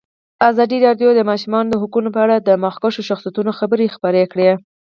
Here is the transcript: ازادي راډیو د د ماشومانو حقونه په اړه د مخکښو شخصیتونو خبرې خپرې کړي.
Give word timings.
ازادي 0.49 0.77
راډیو 0.85 1.09
د 1.13 1.15
د 1.17 1.21
ماشومانو 1.29 1.79
حقونه 1.81 2.09
په 2.15 2.19
اړه 2.25 2.35
د 2.39 2.49
مخکښو 2.63 3.01
شخصیتونو 3.09 3.51
خبرې 3.59 3.93
خپرې 3.95 4.23
کړي. 4.31 4.49